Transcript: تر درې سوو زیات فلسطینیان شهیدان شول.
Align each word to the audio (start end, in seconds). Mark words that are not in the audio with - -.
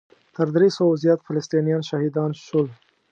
تر 0.35 0.47
درې 0.55 0.69
سوو 0.77 0.99
زیات 1.03 1.19
فلسطینیان 1.27 1.81
شهیدان 1.89 2.31
شول. 2.45 2.67